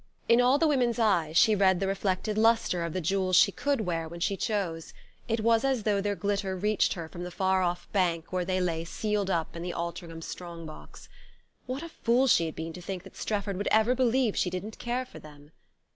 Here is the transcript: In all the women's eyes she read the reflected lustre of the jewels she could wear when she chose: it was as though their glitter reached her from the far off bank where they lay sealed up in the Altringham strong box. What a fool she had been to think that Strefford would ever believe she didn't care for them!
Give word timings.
In 0.27 0.41
all 0.41 0.57
the 0.57 0.65
women's 0.67 0.97
eyes 0.97 1.37
she 1.37 1.53
read 1.53 1.79
the 1.79 1.85
reflected 1.85 2.35
lustre 2.35 2.83
of 2.83 2.91
the 2.93 3.01
jewels 3.01 3.35
she 3.35 3.51
could 3.51 3.81
wear 3.81 4.07
when 4.07 4.19
she 4.19 4.35
chose: 4.35 4.95
it 5.27 5.41
was 5.41 5.63
as 5.63 5.83
though 5.83 6.01
their 6.01 6.15
glitter 6.15 6.57
reached 6.57 6.93
her 6.93 7.07
from 7.07 7.21
the 7.23 7.29
far 7.29 7.61
off 7.61 7.87
bank 7.91 8.33
where 8.33 8.43
they 8.43 8.59
lay 8.59 8.83
sealed 8.83 9.29
up 9.29 9.55
in 9.55 9.61
the 9.61 9.75
Altringham 9.75 10.23
strong 10.23 10.65
box. 10.65 11.07
What 11.67 11.83
a 11.83 11.89
fool 11.89 12.25
she 12.25 12.47
had 12.47 12.55
been 12.55 12.73
to 12.73 12.81
think 12.81 13.03
that 13.03 13.15
Strefford 13.15 13.57
would 13.57 13.67
ever 13.67 13.93
believe 13.93 14.35
she 14.35 14.49
didn't 14.49 14.79
care 14.79 15.05
for 15.05 15.19
them! 15.19 15.51